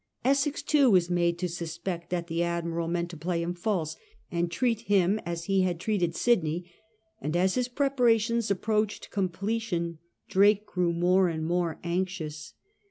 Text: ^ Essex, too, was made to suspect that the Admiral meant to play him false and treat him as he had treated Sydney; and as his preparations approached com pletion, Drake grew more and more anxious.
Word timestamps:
^ 0.01 0.03
Essex, 0.27 0.63
too, 0.63 0.89
was 0.89 1.11
made 1.11 1.37
to 1.37 1.47
suspect 1.47 2.09
that 2.09 2.25
the 2.25 2.41
Admiral 2.41 2.87
meant 2.87 3.11
to 3.11 3.15
play 3.17 3.43
him 3.43 3.53
false 3.53 3.95
and 4.31 4.49
treat 4.49 4.79
him 4.89 5.19
as 5.27 5.43
he 5.43 5.61
had 5.61 5.79
treated 5.79 6.15
Sydney; 6.15 6.71
and 7.21 7.35
as 7.37 7.53
his 7.53 7.67
preparations 7.67 8.49
approached 8.49 9.11
com 9.11 9.29
pletion, 9.29 9.99
Drake 10.27 10.65
grew 10.65 10.91
more 10.91 11.27
and 11.29 11.45
more 11.45 11.79
anxious. 11.83 12.55